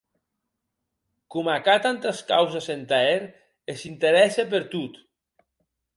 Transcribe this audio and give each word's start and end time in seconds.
Coma 1.35 1.57
qu'a 1.67 1.75
tantes 1.85 2.21
causes 2.33 2.67
entà 2.77 2.99
hèr 3.11 3.23
e 3.73 3.79
s'interèsse 3.83 4.43
per 4.55 4.63
tot! 4.73 4.93